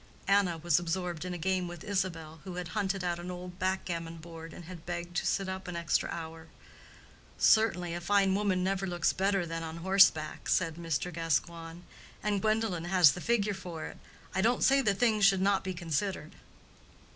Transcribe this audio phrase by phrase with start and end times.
[0.27, 3.85] (Anna was absorbed in a game with Isabel, who had hunted out an old back
[3.85, 6.47] gammon board, and had begged to sit up an extra hour.)
[7.37, 11.13] "Certainly, a fine woman never looks better than on horseback," said Mr.
[11.13, 11.81] Gascoigne.
[12.23, 13.99] "And Gwendolen has the figure for it.
[14.33, 16.31] I don't say the thing should not be considered."